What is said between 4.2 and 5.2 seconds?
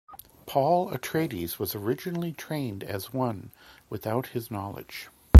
his knowledge.